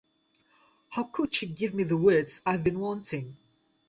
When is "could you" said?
1.03-1.49